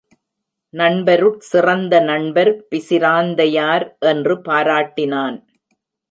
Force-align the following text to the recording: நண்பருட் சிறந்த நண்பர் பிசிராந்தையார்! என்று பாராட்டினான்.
நண்பருட் 0.73 1.41
சிறந்த 1.41 1.99
நண்பர் 1.99 2.51
பிசிராந்தையார்! 2.69 3.85
என்று 4.03 4.35
பாராட்டினான். 4.41 5.37